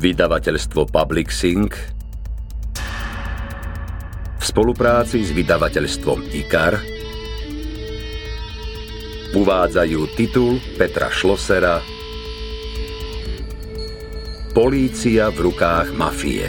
Vydavateľstvo 0.00 0.88
Publixing 0.88 1.68
v 4.40 4.44
spolupráci 4.48 5.20
s 5.20 5.36
vydavateľstvom 5.36 6.24
IKAR 6.40 6.80
uvádzajú 9.36 10.00
titul 10.16 10.56
Petra 10.80 11.12
Šlosera 11.12 11.84
Polícia 14.56 15.28
v 15.28 15.52
rukách 15.52 15.92
mafie. 15.92 16.48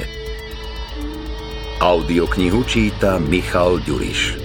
Audioknihu 1.84 2.64
číta 2.64 3.20
Michal 3.20 3.84
Ďuriš. 3.84 4.40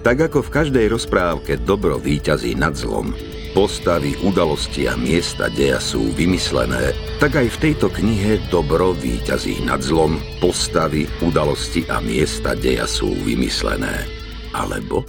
Tak 0.00 0.32
ako 0.32 0.48
v 0.48 0.48
každej 0.48 0.86
rozprávke 0.96 1.60
dobro 1.60 2.00
výťazí 2.00 2.56
nad 2.56 2.72
zlom, 2.72 3.12
postavy, 3.52 4.16
udalosti 4.24 4.88
a 4.88 4.96
miesta 4.96 5.52
deja 5.52 5.76
sú 5.76 6.12
vymyslené, 6.16 6.96
tak 7.20 7.36
aj 7.36 7.48
v 7.52 7.60
tejto 7.68 7.92
knihe 7.92 8.40
dobro 8.48 8.96
výťazí 8.96 9.60
nad 9.64 9.84
zlom, 9.84 10.16
postavy, 10.40 11.04
udalosti 11.20 11.84
a 11.92 12.00
miesta 12.00 12.56
deja 12.56 12.88
sú 12.88 13.12
vymyslené. 13.12 14.08
Alebo 14.56 15.04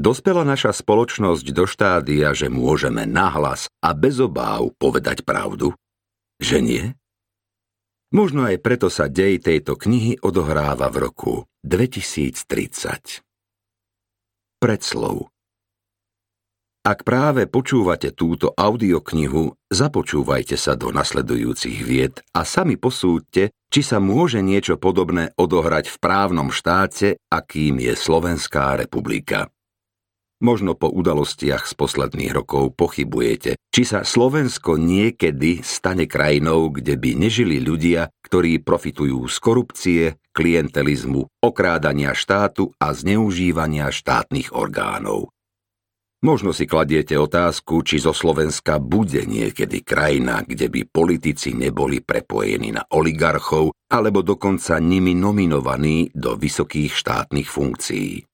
Dospela 0.00 0.48
naša 0.48 0.72
spoločnosť 0.72 1.46
do 1.52 1.68
štádia, 1.68 2.32
že 2.32 2.48
môžeme 2.48 3.04
nahlas 3.04 3.68
a 3.84 3.92
bez 3.92 4.16
obáv 4.16 4.72
povedať 4.80 5.28
pravdu? 5.28 5.76
Že 6.40 6.58
nie? 6.64 6.84
Možno 8.08 8.48
aj 8.48 8.64
preto 8.64 8.88
sa 8.88 9.12
dej 9.12 9.44
tejto 9.44 9.76
knihy 9.76 10.16
odohráva 10.24 10.88
v 10.88 10.96
roku 11.04 11.34
2030. 11.68 13.29
Predslov 14.60 15.32
Ak 16.84 17.00
práve 17.08 17.48
počúvate 17.48 18.12
túto 18.12 18.52
audioknihu, 18.52 19.56
započúvajte 19.72 20.60
sa 20.60 20.76
do 20.76 20.92
nasledujúcich 20.92 21.80
vied 21.80 22.20
a 22.36 22.44
sami 22.44 22.76
posúďte, 22.76 23.56
či 23.72 23.80
sa 23.80 24.04
môže 24.04 24.44
niečo 24.44 24.76
podobné 24.76 25.32
odohrať 25.40 25.88
v 25.88 25.96
právnom 25.96 26.52
štáte, 26.52 27.16
akým 27.32 27.80
je 27.80 27.96
Slovenská 27.96 28.76
republika. 28.76 29.48
Možno 30.40 30.72
po 30.72 30.88
udalostiach 30.88 31.68
z 31.68 31.76
posledných 31.76 32.32
rokov 32.32 32.72
pochybujete, 32.72 33.60
či 33.68 33.82
sa 33.84 34.08
Slovensko 34.08 34.80
niekedy 34.80 35.60
stane 35.60 36.08
krajinou, 36.08 36.72
kde 36.72 36.96
by 36.96 37.12
nežili 37.12 37.60
ľudia, 37.60 38.08
ktorí 38.24 38.64
profitujú 38.64 39.20
z 39.28 39.36
korupcie, 39.36 40.02
klientelizmu, 40.32 41.28
okrádania 41.44 42.16
štátu 42.16 42.72
a 42.80 42.96
zneužívania 42.96 43.92
štátnych 43.92 44.56
orgánov. 44.56 45.28
Možno 46.24 46.56
si 46.56 46.64
kladiete 46.64 47.16
otázku, 47.16 47.84
či 47.84 48.00
zo 48.00 48.12
Slovenska 48.16 48.76
bude 48.76 49.24
niekedy 49.24 49.84
krajina, 49.84 50.44
kde 50.44 50.72
by 50.72 50.88
politici 50.88 51.52
neboli 51.56 52.00
prepojení 52.00 52.76
na 52.76 52.84
oligarchov 52.92 53.72
alebo 53.88 54.24
dokonca 54.24 54.76
nimi 54.80 55.16
nominovaní 55.16 56.12
do 56.12 56.36
vysokých 56.36 56.92
štátnych 56.92 57.48
funkcií. 57.48 58.29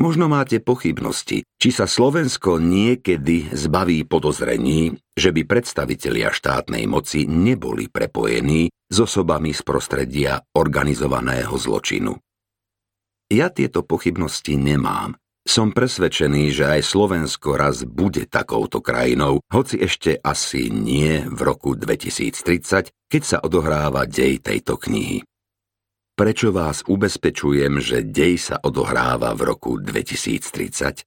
Možno 0.00 0.32
máte 0.32 0.64
pochybnosti, 0.64 1.44
či 1.60 1.68
sa 1.68 1.84
Slovensko 1.84 2.56
niekedy 2.56 3.52
zbaví 3.52 4.08
podozrení, 4.08 4.96
že 5.12 5.28
by 5.28 5.44
predstavitelia 5.44 6.32
štátnej 6.32 6.88
moci 6.88 7.28
neboli 7.28 7.92
prepojení 7.92 8.72
s 8.72 8.96
osobami 8.96 9.52
z 9.52 9.60
prostredia 9.60 10.40
organizovaného 10.56 11.52
zločinu. 11.52 12.16
Ja 13.28 13.52
tieto 13.52 13.84
pochybnosti 13.84 14.56
nemám. 14.56 15.20
Som 15.44 15.76
presvedčený, 15.76 16.48
že 16.48 16.80
aj 16.80 16.80
Slovensko 16.80 17.60
raz 17.60 17.84
bude 17.84 18.24
takouto 18.24 18.80
krajinou, 18.80 19.44
hoci 19.52 19.84
ešte 19.84 20.16
asi 20.16 20.72
nie 20.72 21.28
v 21.28 21.40
roku 21.44 21.76
2030, 21.76 22.88
keď 23.04 23.22
sa 23.22 23.36
odohráva 23.44 24.08
dej 24.08 24.40
tejto 24.40 24.80
knihy 24.80 25.28
prečo 26.14 26.54
vás 26.54 26.86
ubezpečujem, 26.86 27.82
že 27.82 28.06
dej 28.06 28.40
sa 28.40 28.56
odohráva 28.62 29.34
v 29.34 29.40
roku 29.50 29.78
2030? 29.78 31.06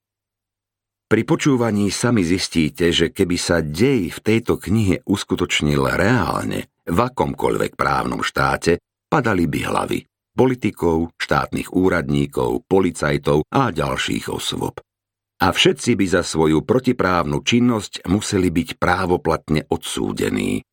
Pri 1.08 1.22
počúvaní 1.30 1.94
sami 1.94 2.26
zistíte, 2.26 2.90
že 2.90 3.14
keby 3.14 3.38
sa 3.38 3.62
dej 3.62 4.10
v 4.10 4.20
tejto 4.20 4.58
knihe 4.58 5.06
uskutočnil 5.06 5.86
reálne, 5.94 6.74
v 6.84 6.98
akomkoľvek 6.98 7.78
právnom 7.78 8.26
štáte, 8.26 8.82
padali 9.08 9.46
by 9.46 9.60
hlavy 9.62 10.00
politikov, 10.34 11.14
štátnych 11.22 11.72
úradníkov, 11.72 12.66
policajtov 12.66 13.46
a 13.54 13.70
ďalších 13.70 14.34
osôb. 14.34 14.82
A 15.42 15.48
všetci 15.52 15.94
by 15.94 16.06
za 16.10 16.24
svoju 16.26 16.66
protiprávnu 16.66 17.46
činnosť 17.46 18.10
museli 18.10 18.50
byť 18.50 18.82
právoplatne 18.82 19.70
odsúdení, 19.70 20.66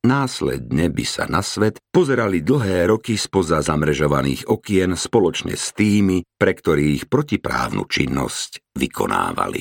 Následne 0.00 0.88
by 0.88 1.04
sa 1.04 1.28
na 1.28 1.44
svet 1.44 1.76
pozerali 1.92 2.40
dlhé 2.40 2.88
roky 2.88 3.20
spoza 3.20 3.60
zamrežovaných 3.60 4.48
okien 4.48 4.96
spoločne 4.96 5.52
s 5.52 5.76
tými, 5.76 6.24
pre 6.40 6.56
ktorých 6.56 7.04
protiprávnu 7.04 7.84
činnosť 7.84 8.64
vykonávali. 8.80 9.60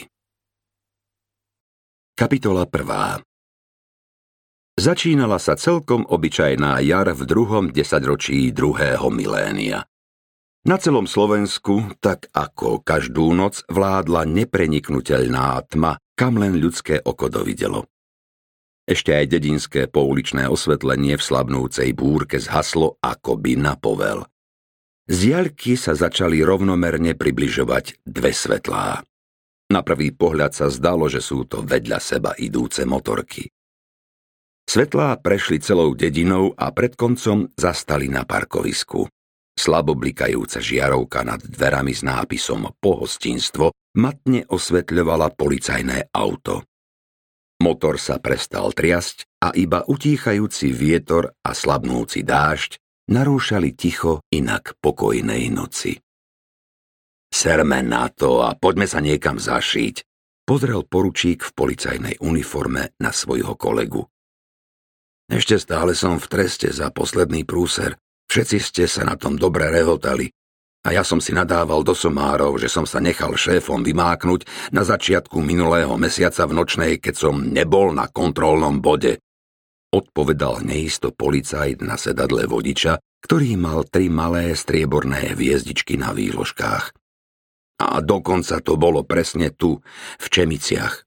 Kapitola 2.16 2.64
1. 2.64 4.80
Začínala 4.80 5.44
sa 5.44 5.60
celkom 5.60 6.08
obyčajná 6.08 6.80
jar 6.88 7.12
v 7.12 7.28
druhom 7.28 7.68
desaťročí 7.68 8.56
druhého 8.56 9.12
milénia. 9.12 9.84
Na 10.64 10.80
celom 10.80 11.04
Slovensku, 11.04 12.00
tak 12.00 12.32
ako 12.32 12.80
každú 12.80 13.36
noc, 13.36 13.68
vládla 13.68 14.24
nepreniknutelná 14.24 15.68
tma, 15.68 16.00
kam 16.16 16.40
len 16.40 16.56
ľudské 16.56 17.04
oko 17.04 17.28
dovidelo. 17.28 17.92
Ešte 18.90 19.14
aj 19.14 19.26
dedinské 19.30 19.86
pouličné 19.86 20.50
osvetlenie 20.50 21.14
v 21.14 21.22
slabnúcej 21.22 21.94
búrke 21.94 22.42
zhaslo 22.42 22.98
ako 23.06 23.38
by 23.38 23.54
na 23.54 23.78
povel. 23.78 24.26
Z 25.06 25.30
diaľky 25.30 25.78
sa 25.78 25.94
začali 25.94 26.42
rovnomerne 26.42 27.14
približovať 27.14 28.02
dve 28.02 28.34
svetlá. 28.34 29.06
Na 29.70 29.86
prvý 29.86 30.10
pohľad 30.10 30.58
sa 30.58 30.74
zdalo, 30.74 31.06
že 31.06 31.22
sú 31.22 31.46
to 31.46 31.62
vedľa 31.62 32.02
seba 32.02 32.34
idúce 32.42 32.82
motorky. 32.82 33.46
Svetlá 34.66 35.18
prešli 35.22 35.62
celou 35.62 35.94
dedinou 35.94 36.58
a 36.58 36.74
pred 36.74 36.98
koncom 36.98 37.46
zastali 37.54 38.10
na 38.10 38.26
parkovisku. 38.26 39.06
Slabo 39.54 39.94
blikajúca 39.94 40.58
žiarovka 40.58 41.22
nad 41.22 41.42
dverami 41.42 41.94
s 41.94 42.02
nápisom 42.02 42.74
pohostinstvo 42.82 43.70
matne 44.02 44.50
osvetľovala 44.50 45.34
policajné 45.38 46.10
auto. 46.10 46.69
Motor 47.60 48.00
sa 48.00 48.24
prestal 48.24 48.72
triasť 48.72 49.44
a 49.44 49.52
iba 49.52 49.84
utíchajúci 49.84 50.72
vietor 50.72 51.36
a 51.44 51.52
slabnúci 51.52 52.24
dážď 52.24 52.80
narúšali 53.12 53.76
ticho 53.76 54.24
inak 54.32 54.80
pokojnej 54.80 55.52
noci. 55.52 56.00
Serme 57.30 57.84
na 57.84 58.08
to 58.08 58.42
a 58.48 58.56
poďme 58.56 58.88
sa 58.88 59.04
niekam 59.04 59.38
zašiť, 59.38 60.02
pozrel 60.48 60.88
poručík 60.88 61.46
v 61.46 61.52
policajnej 61.52 62.16
uniforme 62.24 62.96
na 62.98 63.12
svojho 63.12 63.54
kolegu. 63.60 64.08
Ešte 65.30 65.62
stále 65.62 65.94
som 65.94 66.18
v 66.18 66.26
treste 66.26 66.74
za 66.74 66.90
posledný 66.90 67.46
prúser. 67.46 68.00
Všetci 68.34 68.58
ste 68.58 68.84
sa 68.90 69.06
na 69.06 69.14
tom 69.14 69.38
dobre 69.38 69.70
rehotali. 69.70 70.34
A 70.80 70.96
ja 70.96 71.04
som 71.04 71.20
si 71.20 71.36
nadával 71.36 71.84
do 71.84 71.92
somárov, 71.92 72.56
že 72.56 72.72
som 72.72 72.88
sa 72.88 73.04
nechal 73.04 73.36
šéfom 73.36 73.84
vymáknuť 73.84 74.72
na 74.72 74.88
začiatku 74.88 75.44
minulého 75.44 75.92
mesiaca 76.00 76.48
v 76.48 76.56
nočnej, 76.56 76.92
keď 77.04 77.16
som 77.20 77.36
nebol 77.44 77.92
na 77.92 78.08
kontrolnom 78.08 78.80
bode. 78.80 79.20
Odpovedal 79.92 80.64
neisto 80.64 81.12
policajt 81.12 81.84
na 81.84 82.00
sedadle 82.00 82.48
vodiča, 82.48 83.02
ktorý 83.26 83.60
mal 83.60 83.84
tri 83.84 84.08
malé 84.08 84.56
strieborné 84.56 85.36
hviezdičky 85.36 86.00
na 86.00 86.16
výložkách. 86.16 86.96
A 87.80 88.00
dokonca 88.00 88.64
to 88.64 88.80
bolo 88.80 89.04
presne 89.04 89.52
tu, 89.52 89.84
v 90.20 90.26
Čemiciach. 90.32 91.04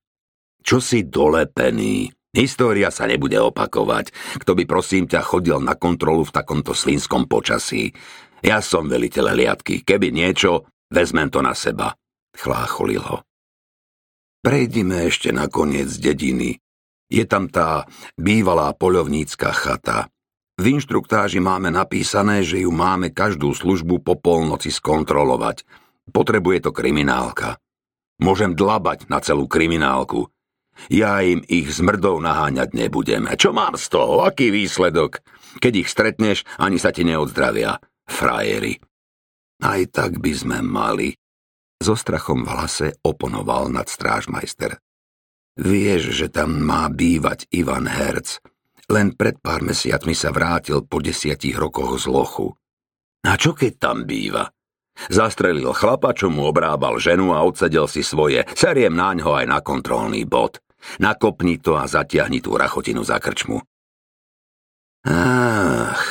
Čo 0.60 0.84
si 0.84 1.08
dolepený? 1.08 2.12
História 2.32 2.88
sa 2.88 3.04
nebude 3.04 3.36
opakovať. 3.36 4.12
Kto 4.40 4.56
by 4.56 4.64
prosím 4.64 5.04
ťa 5.04 5.20
chodil 5.20 5.60
na 5.60 5.76
kontrolu 5.76 6.24
v 6.24 6.32
takomto 6.32 6.72
svinskom 6.72 7.28
počasí? 7.28 7.92
Ja 8.42 8.58
som 8.58 8.90
veliteľ 8.90 9.38
liadky, 9.38 9.86
keby 9.86 10.10
niečo, 10.10 10.66
vezmem 10.90 11.30
to 11.30 11.38
na 11.46 11.54
seba, 11.54 11.94
chlácholil 12.34 12.98
ho. 12.98 13.22
Prejdime 14.42 15.06
ešte 15.06 15.30
na 15.30 15.46
koniec 15.46 15.94
dediny. 16.02 16.58
Je 17.06 17.22
tam 17.22 17.46
tá 17.46 17.86
bývalá 18.18 18.74
poľovnícka 18.74 19.54
chata. 19.54 20.10
V 20.58 20.74
inštruktáži 20.74 21.38
máme 21.38 21.70
napísané, 21.70 22.42
že 22.42 22.66
ju 22.66 22.74
máme 22.74 23.14
každú 23.14 23.54
službu 23.54 24.02
po 24.02 24.18
polnoci 24.18 24.74
skontrolovať. 24.74 25.62
Potrebuje 26.10 26.66
to 26.66 26.70
kriminálka. 26.74 27.62
Môžem 28.18 28.58
dlabať 28.58 29.06
na 29.06 29.22
celú 29.22 29.46
kriminálku. 29.46 30.26
Ja 30.90 31.22
im 31.22 31.46
ich 31.46 31.70
zmrdou 31.70 32.18
naháňať 32.18 32.74
nebudem. 32.74 33.30
Čo 33.38 33.54
mám 33.54 33.78
z 33.78 33.86
toho? 33.86 34.26
Aký 34.26 34.50
výsledok? 34.50 35.22
Keď 35.62 35.72
ich 35.78 35.86
stretneš, 35.86 36.42
ani 36.58 36.82
sa 36.82 36.90
ti 36.90 37.06
neodzdravia 37.06 37.78
frajeri. 38.06 38.78
Aj 39.62 39.82
tak 39.90 40.18
by 40.18 40.32
sme 40.34 40.58
mali. 40.62 41.14
So 41.82 41.98
strachom 41.98 42.46
v 42.46 42.50
hlase 42.50 42.86
oponoval 43.02 43.70
nad 43.70 43.90
strážmajster. 43.90 44.78
Vieš, 45.58 46.14
že 46.14 46.26
tam 46.32 46.62
má 46.62 46.88
bývať 46.88 47.50
Ivan 47.52 47.84
Herc. 47.84 48.40
Len 48.88 49.14
pred 49.14 49.38
pár 49.38 49.60
mesiacmi 49.62 50.16
sa 50.16 50.32
vrátil 50.32 50.82
po 50.82 50.98
desiatich 50.98 51.54
rokoch 51.54 52.00
z 52.00 52.06
lochu. 52.10 52.54
A 53.22 53.38
čo 53.38 53.54
keď 53.54 53.72
tam 53.78 54.08
býva? 54.08 54.50
Zastrelil 55.08 55.72
chlapa, 55.72 56.12
čo 56.12 56.28
mu 56.28 56.46
obrábal 56.46 57.00
ženu 57.00 57.32
a 57.32 57.40
odsedel 57.42 57.88
si 57.88 58.04
svoje. 58.04 58.44
Seriem 58.52 58.92
naňho 58.92 59.32
aj 59.32 59.46
na 59.48 59.58
kontrolný 59.64 60.28
bod. 60.28 60.60
Nakopni 60.98 61.62
to 61.62 61.78
a 61.78 61.86
zatiahni 61.86 62.42
tú 62.42 62.58
rachotinu 62.58 63.06
za 63.06 63.22
krčmu. 63.22 63.62
Ach, 65.06 66.02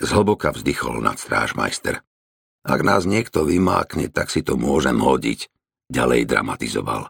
zhlboka 0.00 0.50
vzdychol 0.56 1.04
nad 1.04 1.20
strážmajster. 1.20 2.00
Ak 2.64 2.80
nás 2.84 3.08
niekto 3.08 3.44
vymákne, 3.44 4.12
tak 4.12 4.28
si 4.28 4.44
to 4.44 4.56
môžem 4.56 5.00
hodiť. 5.00 5.48
Ďalej 5.88 6.28
dramatizoval. 6.28 7.08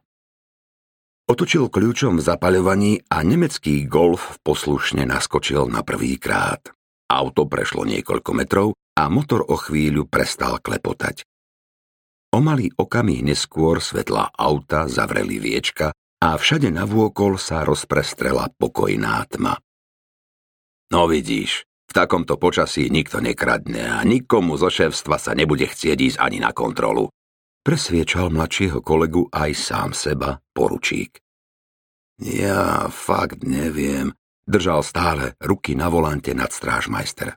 Otočil 1.31 1.71
kľúčom 1.71 2.19
v 2.19 2.27
zapaľovaní 2.27 2.93
a 3.07 3.23
nemecký 3.23 3.87
golf 3.87 4.43
poslušne 4.43 5.07
naskočil 5.07 5.71
na 5.71 5.87
prvý 5.87 6.19
krát. 6.19 6.75
Auto 7.07 7.47
prešlo 7.47 7.87
niekoľko 7.87 8.31
metrov 8.35 8.69
a 8.99 9.07
motor 9.07 9.47
o 9.47 9.55
chvíľu 9.55 10.11
prestal 10.11 10.59
klepotať. 10.59 11.23
O 12.35 12.43
malý 12.43 12.71
okamih 12.75 13.27
neskôr 13.27 13.83
svetla 13.83 14.35
auta 14.35 14.87
zavreli 14.87 15.39
viečka 15.43 15.95
a 16.23 16.35
všade 16.35 16.71
navôkol 16.71 17.39
sa 17.39 17.63
rozprestrela 17.67 18.51
pokojná 18.55 19.23
tma. 19.31 19.59
No 20.91 21.07
vidíš, 21.07 21.70
v 21.91 21.93
takomto 21.93 22.39
počasí 22.39 22.87
nikto 22.87 23.19
nekradne 23.19 23.99
a 23.99 24.07
nikomu 24.07 24.55
zo 24.55 24.71
šéfstva 24.71 25.19
sa 25.19 25.35
nebude 25.35 25.67
chcieť 25.67 25.99
ísť 25.99 26.19
ani 26.23 26.39
na 26.39 26.55
kontrolu. 26.55 27.11
Presviečal 27.67 28.31
mladšieho 28.31 28.79
kolegu 28.79 29.27
aj 29.27 29.51
sám 29.59 29.91
seba 29.91 30.39
poručík. 30.55 31.19
Ja 32.23 32.87
fakt 32.87 33.43
neviem, 33.43 34.15
držal 34.47 34.87
stále 34.87 35.35
ruky 35.43 35.75
na 35.75 35.91
volante 35.91 36.31
nad 36.31 36.55
strážmajster. 36.55 37.35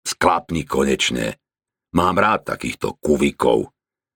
Sklapni 0.00 0.64
konečne. 0.64 1.36
Mám 1.92 2.18
rád 2.18 2.56
takýchto 2.56 2.96
kuvikov. 2.98 3.68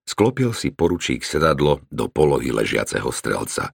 Sklopil 0.09 0.57
si 0.57 0.73
poručík 0.73 1.21
sedadlo 1.21 1.85
do 1.93 2.09
polohy 2.09 2.51
ležiaceho 2.57 3.13
strelca. 3.13 3.71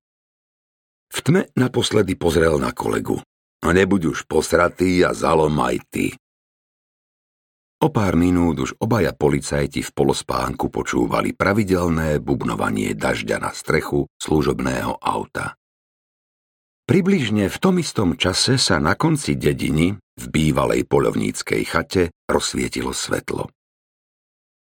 V 1.15 1.19
tme 1.23 1.47
naposledy 1.55 2.19
pozrel 2.19 2.59
na 2.59 2.75
kolegu. 2.75 3.23
A 3.65 3.73
nebuď 3.73 4.13
už 4.13 4.29
posratý 4.29 5.01
a 5.09 5.17
zalom 5.17 5.57
aj 5.57 5.77
ty. 5.89 6.07
O 7.81 7.89
pár 7.93 8.17
minút 8.17 8.61
už 8.61 8.77
obaja 8.81 9.17
policajti 9.17 9.85
v 9.85 9.91
polospánku 9.93 10.69
počúvali 10.69 11.37
pravidelné 11.37 12.17
bubnovanie 12.21 12.93
dažďa 12.93 13.37
na 13.41 13.53
strechu 13.53 14.09
služobného 14.21 15.01
auta. 15.01 15.57
Približne 16.85 17.49
v 17.49 17.57
tom 17.57 17.81
istom 17.81 18.17
čase 18.21 18.61
sa 18.61 18.77
na 18.77 18.93
konci 18.93 19.41
dediny, 19.41 19.97
v 19.97 20.25
bývalej 20.29 20.85
polovníckej 20.85 21.63
chate, 21.65 22.13
rozsvietilo 22.29 22.93
svetlo. 22.93 23.49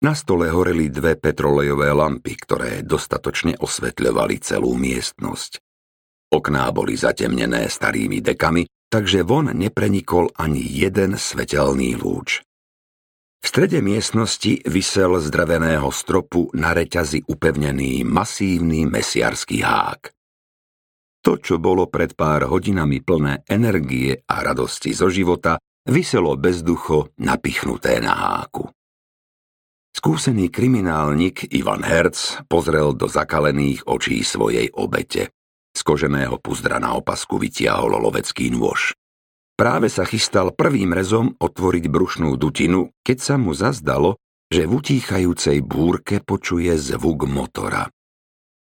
Na 0.02 0.14
stole 0.19 0.50
horeli 0.50 0.90
dve 0.90 1.19
petrolejové 1.19 1.94
lampy, 1.94 2.34
ktoré 2.38 2.82
dostatočne 2.82 3.58
osvetľovali 3.58 4.38
celú 4.43 4.75
miestnosť. 4.75 5.62
Okná 6.32 6.70
boli 6.75 6.99
zatemnené 6.99 7.70
starými 7.70 8.19
dekami, 8.19 8.66
takže 8.93 9.25
von 9.25 9.49
neprenikol 9.56 10.29
ani 10.37 10.61
jeden 10.61 11.17
svetelný 11.17 11.97
lúč. 11.97 12.44
V 13.43 13.44
strede 13.49 13.81
miestnosti 13.81 14.62
vysel 14.69 15.19
z 15.19 15.27
dreveného 15.33 15.89
stropu 15.91 16.53
na 16.53 16.77
reťazi 16.77 17.27
upevnený 17.27 18.05
masívny 18.05 18.87
mesiarský 18.87 19.65
hák. 19.65 20.12
To, 21.25 21.41
čo 21.41 21.59
bolo 21.59 21.89
pred 21.91 22.15
pár 22.15 22.47
hodinami 22.47 23.03
plné 23.03 23.43
energie 23.49 24.15
a 24.15 24.47
radosti 24.47 24.95
zo 24.95 25.11
života, 25.11 25.59
vyselo 25.88 26.38
bezducho 26.38 27.11
napichnuté 27.19 27.99
na 27.99 28.15
háku. 28.15 28.71
Skúsený 29.93 30.50
kriminálnik 30.50 31.50
Ivan 31.50 31.83
Herc 31.83 32.47
pozrel 32.47 32.95
do 32.95 33.11
zakalených 33.11 33.87
očí 33.91 34.23
svojej 34.23 34.71
obete. 34.75 35.35
Z 35.73 35.81
koženého 35.85 36.37
puzdra 36.39 36.77
na 36.79 36.95
opasku 36.95 37.41
vytiahol 37.41 37.97
lovecký 37.97 38.53
nôž. 38.53 38.93
Práve 39.57 39.93
sa 39.93 40.09
chystal 40.09 40.53
prvým 40.53 40.93
rezom 40.93 41.37
otvoriť 41.37 41.85
brušnú 41.89 42.37
dutinu, 42.41 42.93
keď 43.05 43.19
sa 43.21 43.35
mu 43.37 43.53
zazdalo, 43.53 44.17
že 44.53 44.69
v 44.69 44.81
utíchajúcej 44.81 45.65
búrke 45.65 46.21
počuje 46.21 46.77
zvuk 46.77 47.25
motora. 47.25 47.89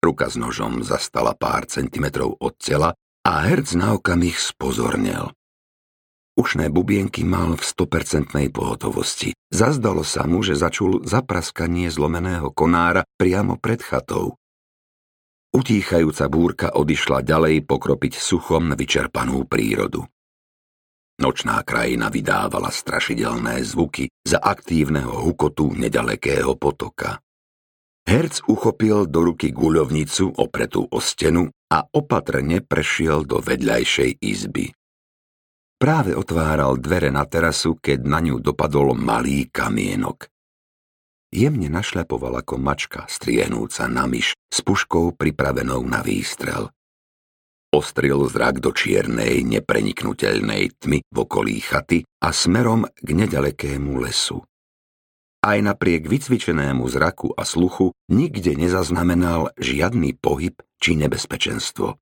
Ruka 0.03 0.31
s 0.31 0.39
nožom 0.39 0.83
zastala 0.87 1.35
pár 1.35 1.67
centimetrov 1.67 2.39
od 2.39 2.55
tela 2.59 2.95
a 3.27 3.33
herc 3.47 3.75
na 3.75 3.95
okamih 3.99 4.35
spozornel. 4.35 5.35
Ušné 6.39 6.71
bubienky 6.71 7.27
mal 7.27 7.59
v 7.59 7.67
stopercentnej 7.67 8.55
pohotovosti. 8.55 9.35
Zazdalo 9.50 10.06
sa 10.06 10.23
mu, 10.23 10.39
že 10.47 10.55
začul 10.55 11.03
zapraskanie 11.03 11.91
zlomeného 11.91 12.55
konára 12.55 13.03
priamo 13.19 13.59
pred 13.59 13.83
chatou. 13.83 14.39
Utíchajúca 15.49 16.29
búrka 16.29 16.69
odišla 16.77 17.25
ďalej 17.25 17.65
pokropiť 17.65 18.21
suchom 18.21 18.77
vyčerpanú 18.77 19.49
prírodu. 19.49 20.05
Nočná 21.19 21.65
krajina 21.67 22.12
vydávala 22.12 22.71
strašidelné 22.71 23.59
zvuky 23.67 24.06
za 24.23 24.39
aktívneho 24.39 25.11
hukotu 25.25 25.75
nedalekého 25.75 26.55
potoka. 26.55 27.19
Herc 28.06 28.47
uchopil 28.47 29.11
do 29.11 29.21
ruky 29.27 29.50
guľovnicu 29.50 30.39
opretú 30.39 30.87
o 30.87 31.03
stenu 31.03 31.50
a 31.69 31.85
opatrne 31.85 32.62
prešiel 32.65 33.27
do 33.27 33.43
vedľajšej 33.43 34.21
izby. 34.25 34.73
Práve 35.79 36.17
otváral 36.17 36.81
dvere 36.81 37.12
na 37.12 37.27
terasu, 37.29 37.77
keď 37.77 37.99
na 38.06 38.19
ňu 38.25 38.41
dopadol 38.41 38.95
malý 38.97 39.50
kamienok. 39.50 40.27
Jemne 41.28 41.69
našľapoval 41.69 42.40
ako 42.40 42.56
mačka, 42.56 43.04
striehnúca 43.04 43.84
na 43.84 44.08
myš 44.08 44.32
s 44.48 44.64
puškou 44.64 45.12
pripravenou 45.12 45.84
na 45.84 46.00
výstrel. 46.00 46.72
Ostril 47.69 48.25
zrak 48.32 48.64
do 48.64 48.72
čiernej, 48.72 49.44
nepreniknutelnej 49.44 50.72
tmy 50.80 51.04
v 51.04 51.16
okolí 51.20 51.60
chaty 51.60 52.00
a 52.25 52.32
smerom 52.32 52.88
k 52.96 53.08
nedalekému 53.12 54.00
lesu. 54.00 54.40
Aj 55.44 55.60
napriek 55.60 56.08
vycvičenému 56.08 56.88
zraku 56.88 57.36
a 57.36 57.44
sluchu 57.44 57.92
nikde 58.08 58.56
nezaznamenal 58.56 59.52
žiadny 59.61 60.16
pohyb 60.16 60.56
či 60.80 60.97
nebezpečenstvo. 60.97 62.00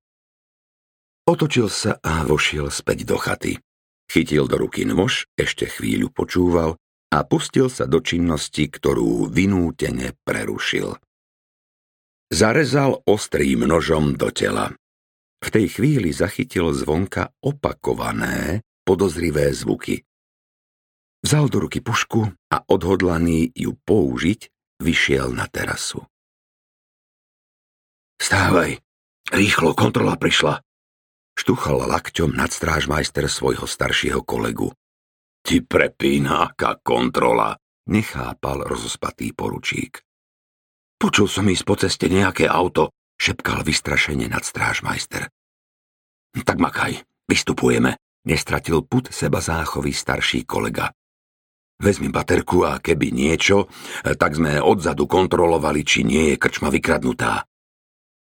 Otočil 1.27 1.67
sa 1.67 1.99
a 1.99 2.23
vošiel 2.23 2.71
späť 2.71 3.03
do 3.03 3.19
chaty. 3.19 3.59
Chytil 4.07 4.47
do 4.47 4.55
ruky 4.55 4.87
nôž, 4.87 5.27
ešte 5.35 5.67
chvíľu 5.67 6.07
počúval 6.15 6.79
a 7.11 7.23
pustil 7.23 7.71
sa 7.71 7.87
do 7.87 8.03
činnosti, 8.03 8.67
ktorú 8.67 9.31
vynútene 9.31 10.15
prerušil. 10.27 10.99
Zarezal 12.27 12.99
ostrým 13.07 13.63
nožom 13.63 14.19
do 14.19 14.27
tela. 14.35 14.75
V 15.39 15.47
tej 15.47 15.79
chvíli 15.79 16.11
zachytil 16.11 16.75
zvonka 16.75 17.31
opakované, 17.39 18.65
podozrivé 18.83 19.53
zvuky. 19.55 20.03
Vzal 21.23 21.47
do 21.47 21.63
ruky 21.63 21.79
pušku 21.79 22.27
a 22.51 22.57
odhodlaný 22.67 23.55
ju 23.55 23.75
použiť, 23.79 24.51
vyšiel 24.83 25.31
na 25.31 25.47
terasu. 25.47 26.03
Stávaj, 28.17 28.81
rýchlo, 29.31 29.71
kontrola 29.77 30.19
prišla. 30.19 30.59
Štuchal 31.37 31.85
lakťom 31.85 32.33
nad 32.33 32.49
strážmajster 32.49 33.29
svojho 33.29 33.69
staršieho 33.69 34.25
kolegu. 34.25 34.73
Ty 35.47 35.63
prepínáka 35.63 36.83
kontrola, 36.83 37.55
nechápal 37.87 38.67
rozospatý 38.67 39.31
poručík. 39.31 40.03
Počul 40.99 41.31
som 41.31 41.47
ísť 41.47 41.63
po 41.63 41.79
ceste 41.79 42.11
nejaké 42.11 42.51
auto, 42.51 42.91
šepkal 43.15 43.63
vystrašene 43.63 44.27
nad 44.27 44.43
strážmajster. 44.43 45.31
Tak 46.35 46.59
makaj, 46.59 46.99
vystupujeme, 47.31 47.95
nestratil 48.27 48.83
put 48.83 49.07
seba 49.07 49.39
záchový 49.39 49.95
starší 49.95 50.43
kolega. 50.43 50.91
Vezmi 51.79 52.11
baterku 52.11 52.67
a 52.67 52.83
keby 52.83 53.15
niečo, 53.15 53.71
tak 54.03 54.35
sme 54.35 54.59
odzadu 54.59 55.07
kontrolovali, 55.07 55.87
či 55.87 56.03
nie 56.03 56.35
je 56.35 56.43
krčma 56.43 56.67
vykradnutá. 56.67 57.47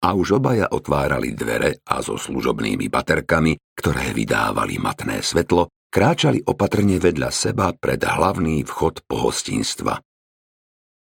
A 0.05 0.13
už 0.13 0.45
obaja 0.45 0.69
otvárali 0.69 1.33
dvere 1.33 1.81
a 1.89 2.05
so 2.05 2.21
služobnými 2.21 2.93
baterkami, 2.93 3.57
ktoré 3.73 4.13
vydávali 4.13 4.77
matné 4.77 5.25
svetlo, 5.25 5.73
kráčali 5.95 6.43
opatrne 6.43 6.99
vedľa 6.99 7.31
seba 7.31 7.71
pred 7.71 8.03
hlavný 8.03 8.67
vchod 8.67 9.07
pohostinstva. 9.07 10.03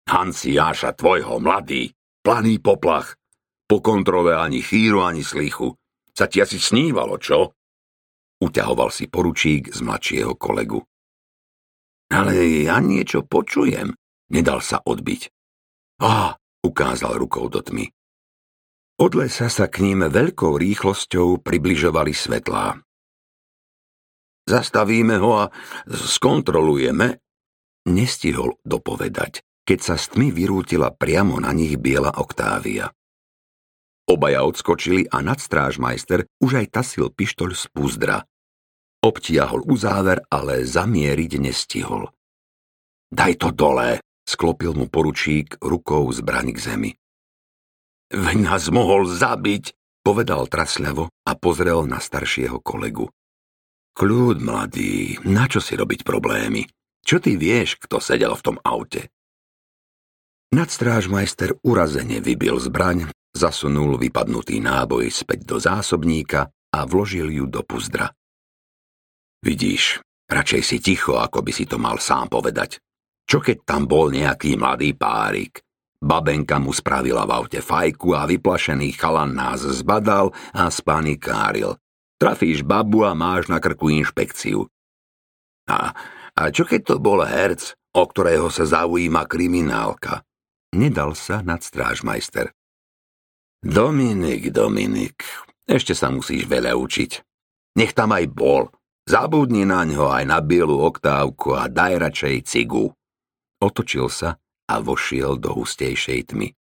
Hansi 0.08 0.56
Jáša, 0.56 0.96
tvojho 0.96 1.36
mladý, 1.36 1.92
planý 2.24 2.56
poplach, 2.64 3.20
po 3.68 3.84
kontrole 3.84 4.32
ani 4.32 4.64
chýru, 4.64 5.04
ani 5.04 5.20
slichu. 5.20 5.76
Sa 6.16 6.24
ti 6.26 6.40
asi 6.40 6.56
snívalo, 6.56 7.20
čo? 7.20 7.52
Uťahoval 8.40 8.88
si 8.88 9.06
poručík 9.06 9.68
z 9.68 9.84
mladšieho 9.84 10.32
kolegu. 10.40 10.80
Ale 12.10 12.64
ja 12.64 12.80
niečo 12.80 13.22
počujem, 13.22 13.92
nedal 14.32 14.64
sa 14.64 14.80
odbiť. 14.80 15.28
Á, 16.00 16.40
ukázal 16.64 17.20
rukou 17.20 17.52
do 17.52 17.60
tmy. 17.60 17.92
Od 18.98 19.12
lesa 19.12 19.52
sa 19.52 19.68
k 19.68 19.84
ním 19.84 20.08
veľkou 20.08 20.56
rýchlosťou 20.56 21.44
približovali 21.44 22.10
svetlá. 22.16 22.80
Zastavíme 24.50 25.14
ho 25.22 25.46
a 25.46 25.54
skontrolujeme, 25.86 27.22
nestihol 27.86 28.58
dopovedať, 28.66 29.46
keď 29.62 29.78
sa 29.78 29.94
s 29.94 30.10
tmy 30.10 30.34
vyrútila 30.34 30.90
priamo 30.90 31.38
na 31.38 31.54
nich 31.54 31.78
biela 31.78 32.10
Oktávia. 32.18 32.90
Obaja 34.10 34.42
odskočili 34.42 35.06
a 35.06 35.22
nadstrážmajster 35.22 36.26
už 36.42 36.66
aj 36.66 36.82
tasil 36.82 37.14
pištoľ 37.14 37.50
z 37.54 37.64
púzdra. 37.70 38.26
Obtiahol 39.06 39.62
uzáver, 39.70 40.26
ale 40.26 40.66
zamieriť 40.66 41.32
nestihol. 41.38 42.10
Daj 43.06 43.38
to 43.38 43.54
dole, 43.54 44.02
sklopil 44.26 44.74
mu 44.74 44.90
poručík 44.90 45.62
rukou 45.62 46.10
zbraň 46.10 46.50
k 46.50 46.58
zemi. 46.58 46.90
Veď 48.10 48.38
nás 48.50 48.66
mohol 48.74 49.06
zabiť, 49.06 49.78
povedal 50.02 50.50
trasľavo 50.50 51.06
a 51.06 51.32
pozrel 51.38 51.86
na 51.86 52.02
staršieho 52.02 52.58
kolegu. 52.58 53.06
Kľud, 53.94 54.38
mladý, 54.40 55.18
na 55.26 55.50
čo 55.50 55.58
si 55.58 55.74
robiť 55.74 56.06
problémy? 56.06 56.64
Čo 57.02 57.18
ty 57.18 57.34
vieš, 57.34 57.80
kto 57.80 57.98
sedel 57.98 58.32
v 58.36 58.44
tom 58.44 58.56
aute? 58.62 59.10
Nadstrážmajster 60.50 61.62
urazene 61.62 62.18
vybil 62.18 62.58
zbraň, 62.58 63.06
zasunul 63.30 63.98
vypadnutý 63.98 64.58
náboj 64.58 65.06
späť 65.10 65.46
do 65.46 65.56
zásobníka 65.62 66.50
a 66.74 66.80
vložil 66.86 67.30
ju 67.30 67.46
do 67.46 67.62
puzdra. 67.62 68.10
Vidíš, 69.40 70.02
radšej 70.26 70.62
si 70.66 70.78
ticho, 70.82 71.16
ako 71.16 71.46
by 71.46 71.52
si 71.54 71.64
to 71.70 71.78
mal 71.78 72.02
sám 72.02 72.28
povedať. 72.28 72.82
Čo 73.24 73.38
keď 73.38 73.62
tam 73.62 73.86
bol 73.86 74.10
nejaký 74.10 74.58
mladý 74.58 74.90
párik? 74.98 75.62
Babenka 76.00 76.58
mu 76.58 76.74
spravila 76.74 77.28
v 77.28 77.34
aute 77.36 77.60
fajku 77.62 78.16
a 78.16 78.26
vyplašený 78.26 78.96
chalan 78.96 79.36
nás 79.36 79.62
zbadal 79.62 80.34
a 80.50 80.66
spanikáril. 80.66 81.78
Trafíš 82.20 82.60
babu 82.60 83.08
a 83.08 83.16
máš 83.16 83.48
na 83.48 83.56
krku 83.64 83.88
inšpekciu. 83.88 84.68
A, 85.64 85.96
a 86.36 86.42
čo 86.52 86.68
keď 86.68 86.80
to 86.84 86.94
bol 87.00 87.24
herc, 87.24 87.72
o 87.96 88.04
ktorého 88.04 88.52
sa 88.52 88.68
zaujíma 88.68 89.24
kriminálka? 89.24 90.20
Nedal 90.76 91.16
sa 91.16 91.40
nad 91.40 91.64
strážmajster. 91.64 92.52
Dominik, 93.64 94.52
Dominik, 94.52 95.24
ešte 95.64 95.96
sa 95.96 96.12
musíš 96.12 96.44
veľa 96.44 96.76
učiť. 96.76 97.10
Nech 97.80 97.96
tam 97.96 98.12
aj 98.12 98.28
bol. 98.30 98.68
Zabudni 99.08 99.64
na 99.64 99.88
ňo 99.88 100.12
aj 100.12 100.24
na 100.28 100.38
bielu 100.44 100.76
oktávku 100.76 101.56
a 101.56 101.72
daj 101.72 101.98
radšej 101.98 102.36
cigu. 102.44 102.92
Otočil 103.64 104.12
sa 104.12 104.36
a 104.68 104.74
vošiel 104.78 105.40
do 105.40 105.56
hustejšej 105.56 106.30
tmy. 106.30 106.52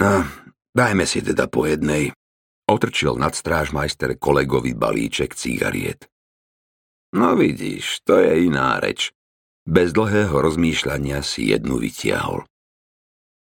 No, 0.00 0.24
dajme 0.72 1.04
si 1.04 1.20
teda 1.20 1.46
po 1.46 1.68
jednej. 1.68 2.10
Otrčil 2.68 3.16
nad 3.16 3.32
strážmajster 3.32 4.20
kolegovi 4.20 4.76
balíček 4.76 5.32
cigariet. 5.32 6.04
No 7.16 7.32
vidíš, 7.32 8.04
to 8.04 8.20
je 8.20 8.44
iná 8.44 8.76
reč. 8.76 9.16
Bez 9.64 9.96
dlhého 9.96 10.32
rozmýšľania 10.32 11.24
si 11.24 11.48
jednu 11.48 11.80
vytiahol. 11.80 12.44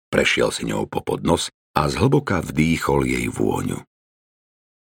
Prešiel 0.10 0.50
si 0.50 0.66
ňou 0.66 0.90
po 0.90 1.06
podnos 1.06 1.54
a 1.78 1.90
zhlboka 1.90 2.42
vdýchol 2.42 3.06
jej 3.06 3.26
vôňu. 3.30 3.82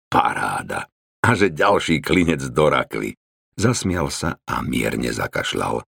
Paráda! 0.09 0.89
A 1.19 1.35
že 1.35 1.53
ďalší 1.53 2.01
klinec 2.01 2.41
dorakli. 2.49 3.13
Zasmial 3.59 4.09
sa 4.09 4.39
a 4.47 4.63
mierne 4.63 5.11
zakašľal. 5.11 5.83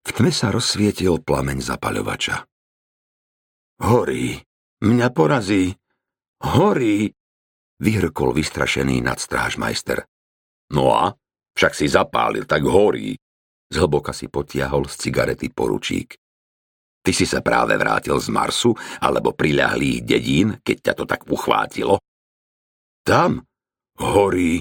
V 0.00 0.10
tme 0.10 0.32
sa 0.32 0.48
rozsvietil 0.48 1.20
plameň 1.20 1.60
zapaľovača. 1.60 2.48
Horí, 3.84 4.40
mňa 4.80 5.08
porazí, 5.12 5.76
horí, 6.44 7.12
vyhrkol 7.80 8.36
vystrašený 8.36 9.00
nadstrážmajster. 9.04 10.04
No 10.72 10.92
a? 10.92 11.12
Však 11.56 11.72
si 11.74 11.86
zapálil, 11.90 12.46
tak 12.46 12.62
horí. 12.64 13.16
Zhlboka 13.70 14.10
si 14.10 14.26
potiahol 14.26 14.86
z 14.90 14.94
cigarety 15.08 15.50
poručík. 15.50 16.18
Ty 17.00 17.12
si 17.16 17.24
sa 17.24 17.40
práve 17.40 17.78
vrátil 17.80 18.18
z 18.20 18.28
Marsu 18.28 18.76
alebo 19.00 19.32
priľahlých 19.32 20.04
dedín, 20.04 20.60
keď 20.60 20.76
ťa 20.90 20.92
to 21.00 21.04
tak 21.08 21.24
uchvátilo? 21.30 21.96
Tam, 23.00 23.40
horí, 23.96 24.60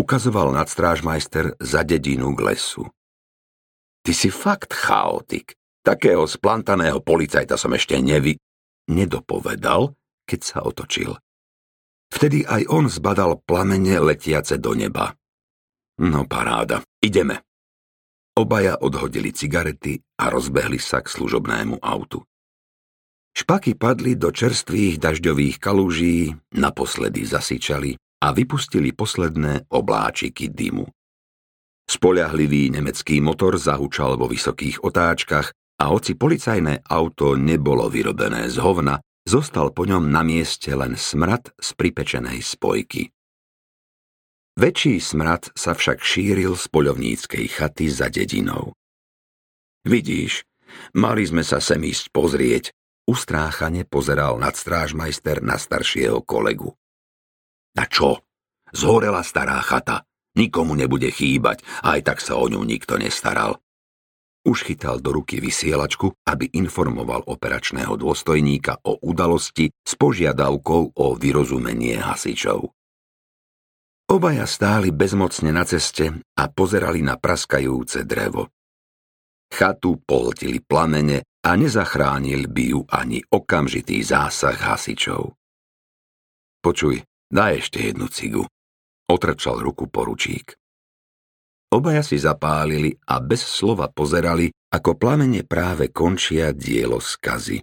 ukazoval 0.00 0.56
nadstrážmajster 0.56 1.60
za 1.60 1.84
dedinu 1.84 2.32
k 2.32 2.40
lesu. 2.52 2.84
Ty 4.00 4.12
si 4.16 4.32
fakt 4.32 4.72
chaotik. 4.72 5.52
Takého 5.84 6.24
splantaného 6.26 6.98
policajta 7.02 7.54
som 7.54 7.74
ešte 7.74 7.98
nevy... 8.00 8.38
Nedopovedal, 8.86 9.98
keď 10.26 10.40
sa 10.42 10.58
otočil. 10.66 11.14
Vtedy 12.10 12.42
aj 12.46 12.66
on 12.70 12.90
zbadal 12.90 13.38
plamene 13.42 13.98
letiace 14.02 14.58
do 14.58 14.74
neba. 14.74 15.14
No 16.02 16.28
paráda, 16.28 16.84
ideme. 17.00 17.42
Obaja 18.36 18.76
odhodili 18.84 19.32
cigarety 19.32 19.96
a 20.20 20.28
rozbehli 20.28 20.76
sa 20.76 21.00
k 21.00 21.08
služobnému 21.08 21.80
autu. 21.80 22.20
Špaky 23.36 23.76
padli 23.76 24.16
do 24.16 24.32
čerstvých 24.32 25.00
dažďových 25.00 25.56
kalúží, 25.60 26.32
naposledy 26.56 27.24
zasičali 27.24 27.96
a 28.24 28.32
vypustili 28.32 28.96
posledné 28.96 29.68
obláčiky 29.68 30.48
dymu. 30.52 30.88
Spoľahlivý 31.86 32.72
nemecký 32.72 33.20
motor 33.20 33.60
zahučal 33.60 34.16
vo 34.18 34.26
vysokých 34.26 34.82
otáčkach 34.82 35.52
a 35.76 35.84
hoci 35.92 36.16
policajné 36.16 36.88
auto 36.88 37.36
nebolo 37.36 37.86
vyrobené 37.92 38.48
z 38.48 38.56
hovna, 38.58 38.98
zostal 39.26 39.74
po 39.74 39.84
ňom 39.84 40.06
na 40.08 40.22
mieste 40.22 40.70
len 40.70 40.94
smrad 40.94 41.50
z 41.58 41.68
pripečenej 41.74 42.40
spojky. 42.40 43.10
Väčší 44.56 45.02
smrad 45.02 45.52
sa 45.52 45.76
však 45.76 46.00
šíril 46.00 46.56
z 46.56 46.64
poľovníckej 46.72 47.44
chaty 47.50 47.92
za 47.92 48.08
dedinou. 48.08 48.72
Vidíš, 49.84 50.48
mali 50.96 51.28
sme 51.28 51.44
sa 51.44 51.60
sem 51.60 51.82
ísť 51.84 52.08
pozrieť, 52.08 52.72
ustráchane 53.04 53.84
pozeral 53.84 54.40
nadstrážmajster 54.40 55.44
na 55.44 55.60
staršieho 55.60 56.24
kolegu. 56.24 56.72
A 57.76 57.84
čo? 57.84 58.24
Zhorela 58.72 59.20
stará 59.20 59.60
chata. 59.60 60.08
Nikomu 60.36 60.76
nebude 60.76 61.08
chýbať, 61.12 61.64
aj 61.84 62.00
tak 62.04 62.18
sa 62.20 62.36
o 62.36 62.44
ňu 62.48 62.60
nikto 62.64 62.96
nestaral. 63.00 63.60
Už 64.46 64.62
chytal 64.62 65.02
do 65.02 65.10
ruky 65.10 65.42
vysielačku, 65.42 66.14
aby 66.22 66.54
informoval 66.54 67.26
operačného 67.26 67.98
dôstojníka 67.98 68.78
o 68.86 69.02
udalosti 69.02 69.74
s 69.82 69.92
požiadavkou 69.98 70.94
o 70.94 71.06
vyrozumenie 71.18 71.98
hasičov. 71.98 72.70
Obaja 74.06 74.46
stáli 74.46 74.94
bezmocne 74.94 75.50
na 75.50 75.66
ceste 75.66 76.22
a 76.38 76.46
pozerali 76.46 77.02
na 77.02 77.18
praskajúce 77.18 78.06
drevo. 78.06 78.54
Chatu 79.50 79.98
pohltili 79.98 80.62
plamene 80.62 81.26
a 81.42 81.58
nezachránil 81.58 82.46
by 82.46 82.64
ju 82.70 82.80
ani 82.86 83.18
okamžitý 83.26 83.98
zásah 84.06 84.54
hasičov. 84.54 85.34
Počuj, 86.62 87.02
daj 87.34 87.66
ešte 87.66 87.82
jednu 87.82 88.06
cigu, 88.06 88.46
Otrčal 89.06 89.62
ruku 89.62 89.86
poručík. 89.86 90.58
Obaja 91.76 92.00
si 92.00 92.16
zapálili 92.16 92.96
a 93.04 93.20
bez 93.20 93.44
slova 93.44 93.92
pozerali, 93.92 94.48
ako 94.72 94.96
plamene 94.96 95.44
práve 95.44 95.92
končia 95.92 96.56
dielo 96.56 97.04
skazy. 97.04 97.60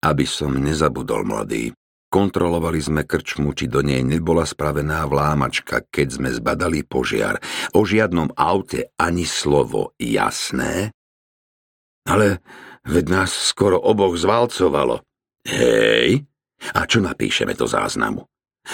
Aby 0.00 0.24
som 0.24 0.56
nezabudol, 0.56 1.28
mladý, 1.28 1.76
kontrolovali 2.08 2.80
sme 2.80 3.04
krčmu, 3.04 3.52
či 3.52 3.68
do 3.68 3.84
nej 3.84 4.00
nebola 4.00 4.48
spravená 4.48 5.04
vlámačka, 5.04 5.84
keď 5.92 6.08
sme 6.08 6.28
zbadali 6.32 6.88
požiar. 6.88 7.36
O 7.76 7.84
žiadnom 7.84 8.32
aute 8.32 8.88
ani 8.96 9.28
slovo, 9.28 9.92
jasné? 10.00 10.96
Ale 12.08 12.40
veď 12.88 13.04
nás 13.12 13.28
skoro 13.28 13.76
oboch 13.76 14.16
zvalcovalo. 14.16 15.04
Hej, 15.44 16.24
a 16.72 16.88
čo 16.88 17.04
napíšeme 17.04 17.52
do 17.52 17.68
záznamu? 17.68 18.24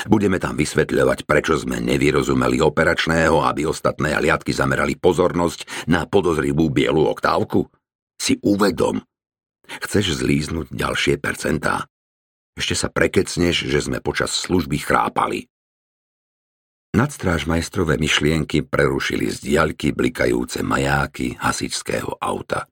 Budeme 0.08 0.40
tam 0.40 0.56
vysvetľovať, 0.56 1.28
prečo 1.28 1.54
sme 1.56 1.78
nevyrozumeli 1.78 2.64
operačného, 2.64 3.44
aby 3.44 3.68
ostatné 3.68 4.16
aliatky 4.16 4.50
zamerali 4.50 4.96
pozornosť 4.96 5.88
na 5.88 6.08
podozrivú 6.08 6.72
bielu 6.72 7.04
oktávku. 7.04 7.68
Si 8.16 8.40
uvedom. 8.40 9.04
Chceš 9.68 10.25
zlíznuť 10.25 10.72
ďalšie 10.72 11.20
percentá? 11.20 11.87
Ešte 12.52 12.76
sa 12.76 12.88
prekecneš, 12.92 13.68
že 13.68 13.80
sme 13.80 14.04
počas 14.04 14.32
služby 14.32 14.80
chrápali. 14.84 15.49
Nadstrážmajstrové 16.92 17.96
myšlienky 17.96 18.68
prerušili 18.68 19.32
z 19.32 19.40
diaľky 19.40 19.96
blikajúce 19.96 20.61
majáky 20.61 21.40
hasičského 21.40 22.20
auta. 22.20 22.68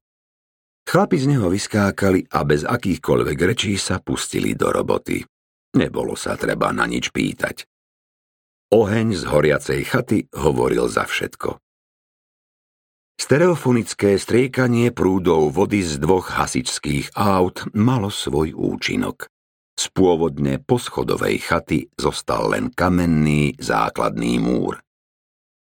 Chlapi 0.85 1.17
z 1.17 1.25
neho 1.25 1.49
vyskákali 1.49 2.29
a 2.29 2.45
bez 2.45 2.61
akýchkoľvek 2.61 3.37
rečí 3.41 3.73
sa 3.81 3.97
pustili 3.97 4.53
do 4.53 4.69
roboty. 4.69 5.25
Nebolo 5.71 6.19
sa 6.19 6.35
treba 6.35 6.75
na 6.75 6.83
nič 6.83 7.15
pýtať. 7.15 7.63
Oheň 8.71 9.07
z 9.15 9.23
horiacej 9.27 9.81
chaty 9.87 10.19
hovoril 10.31 10.87
za 10.87 11.03
všetko. 11.03 11.59
Stereofonické 13.19 14.17
striekanie 14.17 14.89
prúdov 14.89 15.53
vody 15.53 15.85
z 15.85 16.01
dvoch 16.01 16.33
hasičských 16.33 17.13
aut 17.13 17.69
malo 17.75 18.09
svoj 18.09 18.55
účinok. 18.55 19.29
Z 19.77 19.93
pôvodne 19.93 20.57
poschodovej 20.57 21.37
chaty 21.39 21.87
zostal 21.95 22.51
len 22.51 22.73
kamenný 22.73 23.55
základný 23.61 24.41
múr. 24.41 24.81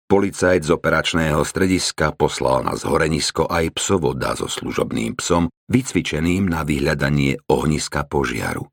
Policajt 0.08 0.68
z 0.68 0.72
operačného 0.72 1.42
strediska 1.42 2.14
poslal 2.14 2.62
na 2.62 2.78
zhorenisko 2.78 3.50
aj 3.50 3.74
psovoda 3.76 4.38
so 4.38 4.46
služobným 4.46 5.18
psom, 5.18 5.50
vycvičeným 5.68 6.46
na 6.46 6.62
vyhľadanie 6.62 7.42
ohniska 7.50 8.06
požiaru. 8.06 8.70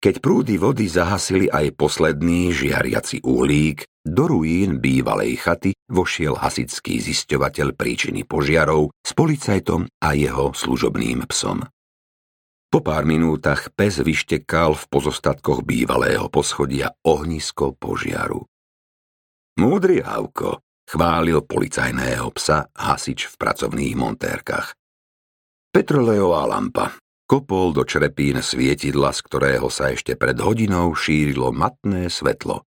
Keď 0.00 0.24
prúdy 0.24 0.56
vody 0.56 0.88
zahasili 0.88 1.52
aj 1.52 1.76
posledný 1.76 2.56
žiariaci 2.56 3.20
uhlík, 3.20 3.84
do 4.00 4.32
ruín 4.32 4.80
bývalej 4.80 5.36
chaty 5.36 5.76
vošiel 5.92 6.40
hasický 6.40 6.96
zisťovateľ 7.04 7.76
príčiny 7.76 8.24
požiarov 8.24 8.96
s 9.04 9.12
policajtom 9.12 9.84
a 10.00 10.16
jeho 10.16 10.56
služobným 10.56 11.28
psom. 11.28 11.68
Po 12.72 12.80
pár 12.80 13.04
minútach 13.04 13.68
pes 13.76 14.00
vyštekal 14.00 14.72
v 14.72 14.84
pozostatkoch 14.88 15.68
bývalého 15.68 16.32
poschodia 16.32 16.96
ohnisko 17.04 17.76
požiaru. 17.76 18.40
Múdry 19.60 20.00
Havko, 20.00 20.64
chválil 20.88 21.44
policajného 21.44 22.32
psa 22.40 22.72
hasič 22.72 23.28
v 23.28 23.34
pracovných 23.36 23.94
montérkach. 24.00 24.72
Petrolejová 25.68 26.48
lampa, 26.48 26.96
kopol 27.30 27.70
do 27.70 27.86
črepín 27.86 28.42
svietidla, 28.42 29.14
z 29.14 29.20
ktorého 29.22 29.70
sa 29.70 29.94
ešte 29.94 30.18
pred 30.18 30.34
hodinou 30.34 30.90
šírilo 30.98 31.54
matné 31.54 32.10
svetlo. 32.10 32.66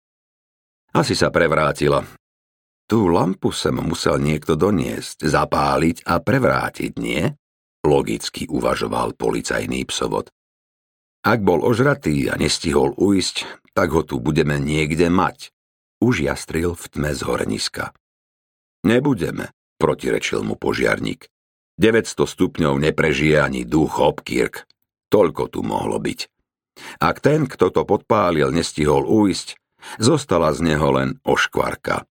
Asi 0.96 1.12
sa 1.12 1.28
prevrátila. 1.28 2.08
Tú 2.88 3.12
lampu 3.12 3.52
sem 3.52 3.76
musel 3.76 4.16
niekto 4.16 4.56
doniesť, 4.56 5.28
zapáliť 5.28 6.08
a 6.08 6.24
prevrátiť, 6.24 6.92
nie? 6.96 7.28
Logicky 7.84 8.48
uvažoval 8.48 9.12
policajný 9.20 9.84
psovod. 9.92 10.32
Ak 11.20 11.44
bol 11.44 11.60
ožratý 11.60 12.32
a 12.32 12.40
nestihol 12.40 12.96
ujsť, 12.96 13.68
tak 13.76 13.92
ho 13.92 14.00
tu 14.08 14.24
budeme 14.24 14.56
niekde 14.56 15.12
mať. 15.12 15.52
Už 16.00 16.24
jastril 16.24 16.72
v 16.72 16.84
tme 16.88 17.12
z 17.12 17.20
horniska. 17.28 17.92
Nebudeme, 18.88 19.52
protirečil 19.76 20.40
mu 20.46 20.56
požiarník. 20.56 21.28
900 21.76 22.24
stupňov 22.24 22.80
neprežije 22.80 23.36
ani 23.36 23.68
duch 23.68 24.00
Hopkirk. 24.00 24.64
Toľko 25.12 25.52
tu 25.52 25.60
mohlo 25.60 26.00
byť. 26.00 26.20
Ak 27.00 27.20
ten, 27.20 27.44
kto 27.44 27.72
to 27.72 27.84
podpálil, 27.84 28.48
nestihol 28.52 29.04
újsť, 29.04 29.56
zostala 30.00 30.52
z 30.56 30.72
neho 30.72 30.88
len 30.92 31.20
oškvarka. 31.24 32.08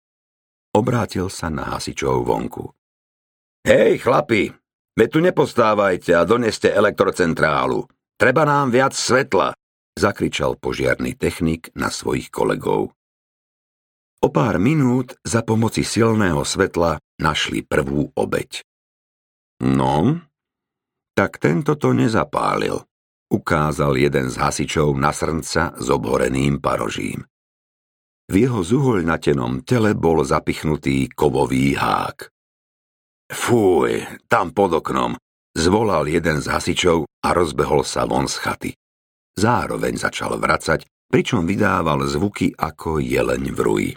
Obrátil 0.72 1.28
sa 1.28 1.52
na 1.52 1.76
hasičov 1.76 2.24
vonku. 2.24 2.72
Hej, 3.66 4.00
chlapi, 4.00 4.48
ve 4.96 5.06
tu 5.12 5.20
nepostávajte 5.20 6.16
a 6.16 6.24
doneste 6.24 6.72
elektrocentrálu. 6.72 7.84
Treba 8.16 8.44
nám 8.48 8.72
viac 8.72 8.96
svetla, 8.96 9.52
zakričal 9.96 10.56
požiarný 10.56 11.16
technik 11.16 11.68
na 11.76 11.92
svojich 11.92 12.32
kolegov. 12.32 12.92
O 14.20 14.28
pár 14.28 14.60
minút 14.60 15.16
za 15.24 15.40
pomoci 15.40 15.80
silného 15.80 16.44
svetla 16.44 17.00
našli 17.16 17.64
prvú 17.64 18.12
obeď. 18.12 18.60
No, 19.60 20.16
tak 21.12 21.36
tento 21.36 21.76
to 21.76 21.92
nezapálil, 21.92 22.80
ukázal 23.28 24.00
jeden 24.00 24.32
z 24.32 24.36
hasičov 24.40 24.96
na 24.96 25.12
srnca 25.12 25.76
s 25.76 25.86
obhoreným 25.92 26.64
parožím. 26.64 27.28
V 28.30 28.46
jeho 28.46 28.62
zuhoľnatenom 28.62 29.66
tele 29.66 29.92
bol 29.92 30.22
zapichnutý 30.22 31.10
kovový 31.12 31.74
hák. 31.76 32.30
Fúj, 33.30 34.06
tam 34.30 34.54
pod 34.54 34.80
oknom, 34.80 35.18
zvolal 35.52 36.06
jeden 36.06 36.38
z 36.38 36.46
hasičov 36.46 37.10
a 37.26 37.28
rozbehol 37.34 37.82
sa 37.82 38.06
von 38.06 38.30
z 38.30 38.36
chaty. 38.38 38.70
Zároveň 39.34 39.98
začal 39.98 40.38
vracať, 40.38 40.86
pričom 41.10 41.44
vydával 41.44 42.06
zvuky 42.06 42.54
ako 42.54 43.02
jeleň 43.02 43.42
v 43.50 43.58
ruji. 43.60 43.90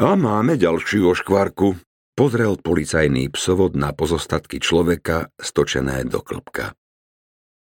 A 0.00 0.16
máme 0.16 0.56
ďalšiu 0.56 1.12
oškvarku, 1.12 1.76
Pozrel 2.22 2.54
policajný 2.54 3.34
psovod 3.34 3.74
na 3.74 3.90
pozostatky 3.90 4.62
človeka 4.62 5.34
stočené 5.42 6.06
do 6.06 6.22
klbka. 6.22 6.70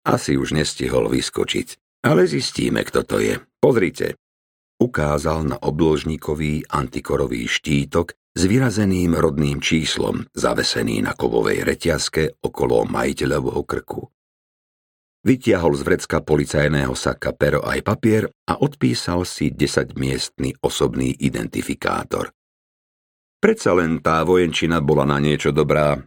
Asi 0.08 0.40
už 0.40 0.56
nestihol 0.56 1.12
vyskočiť, 1.12 2.00
ale 2.08 2.24
zistíme, 2.24 2.80
kto 2.88 3.04
to 3.04 3.20
je. 3.20 3.36
Pozrite. 3.60 4.16
Ukázal 4.80 5.44
na 5.44 5.60
obložníkový 5.60 6.72
antikorový 6.72 7.52
štítok 7.52 8.16
s 8.16 8.42
vyrazeným 8.48 9.20
rodným 9.20 9.60
číslom, 9.60 10.24
zavesený 10.32 11.04
na 11.04 11.12
kovovej 11.20 11.68
reťazke 11.68 12.40
okolo 12.40 12.88
majiteľovho 12.88 13.60
krku. 13.68 14.08
Vytiahol 15.28 15.76
z 15.76 15.84
vrecka 15.84 16.24
policajného 16.24 16.96
saka 16.96 17.36
pero 17.36 17.60
aj 17.60 17.84
papier 17.84 18.32
a 18.48 18.56
odpísal 18.56 19.28
si 19.28 19.52
10-miestný 19.52 20.64
osobný 20.64 21.12
identifikátor. 21.12 22.32
Predsa 23.46 23.78
len 23.78 24.02
tá 24.02 24.26
vojenčina 24.26 24.82
bola 24.82 25.06
na 25.06 25.22
niečo 25.22 25.54
dobrá. 25.54 26.02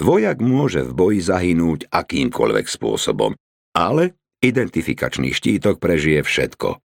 Vojak 0.00 0.40
môže 0.40 0.88
v 0.88 0.96
boji 0.96 1.20
zahynúť 1.20 1.84
akýmkoľvek 1.92 2.64
spôsobom, 2.64 3.36
ale 3.76 4.16
identifikačný 4.40 5.36
štítok 5.36 5.84
prežije 5.84 6.24
všetko. 6.24 6.80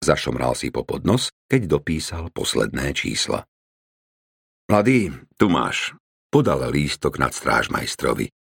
Zašomral 0.00 0.56
si 0.56 0.72
po 0.72 0.88
podnos, 0.88 1.36
keď 1.52 1.68
dopísal 1.68 2.32
posledné 2.32 2.96
čísla. 2.96 3.44
Mladý, 4.72 5.12
tu 5.36 5.52
máš. 5.52 5.92
Podal 6.32 6.72
lístok 6.72 7.20
nad 7.20 7.36
strážmajstrovi. 7.36 8.32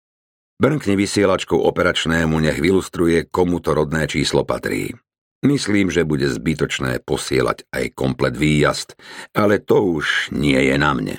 Brnkni 0.63 0.95
vysielačkou 0.95 1.59
operačnému, 1.59 2.39
nech 2.39 2.63
vylustruje, 2.63 3.27
komu 3.27 3.59
to 3.59 3.75
rodné 3.75 4.07
číslo 4.07 4.47
patrí. 4.47 4.95
Myslím, 5.41 5.89
že 5.89 6.05
bude 6.05 6.29
zbytočné 6.29 7.01
posielať 7.01 7.65
aj 7.73 7.97
komplet 7.97 8.37
výjazd, 8.37 8.93
ale 9.33 9.57
to 9.57 9.97
už 9.97 10.29
nie 10.29 10.57
je 10.69 10.77
na 10.77 10.93
mne. 10.93 11.15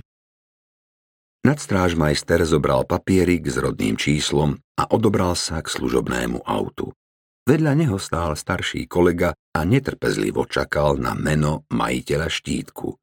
Nadstrážmajster 1.43 2.47
zobral 2.47 2.87
papierik 2.87 3.43
s 3.51 3.59
rodným 3.59 3.99
číslom 3.99 4.63
a 4.79 4.87
odobral 4.95 5.35
sa 5.35 5.59
k 5.59 5.75
služobnému 5.75 6.47
autu. 6.47 6.95
Vedľa 7.43 7.75
neho 7.75 7.99
stál 7.99 8.39
starší 8.39 8.87
kolega 8.87 9.35
a 9.51 9.67
netrpezlivo 9.67 10.47
čakal 10.47 10.95
na 11.03 11.19
meno 11.19 11.67
majiteľa 11.75 12.31
štítku. 12.31 12.95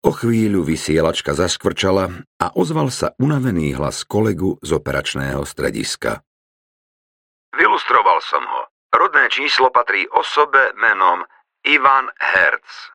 O 0.00 0.10
chvíľu 0.10 0.66
vysielačka 0.66 1.38
zaskvrčala 1.38 2.26
a 2.42 2.46
ozval 2.58 2.90
sa 2.90 3.14
unavený 3.22 3.78
hlas 3.78 4.02
kolegu 4.02 4.58
z 4.58 4.74
operačného 4.74 5.46
strediska. 5.46 6.26
Vylustroval 7.54 8.18
som 8.26 8.42
ho. 8.42 8.69
Rodné 8.92 9.30
číslo 9.30 9.70
patrí 9.70 10.08
osobe 10.08 10.72
menom 10.74 11.24
Ivan 11.62 12.10
Herz. 12.18 12.90